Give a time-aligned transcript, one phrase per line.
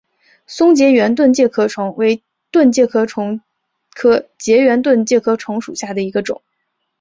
[0.47, 3.41] 松栉圆盾介壳虫为盾介壳虫
[3.93, 6.41] 科栉圆盾介壳虫属下的一个种。